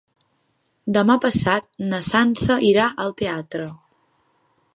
[0.95, 3.71] Demà passat na Sança irà al teatre.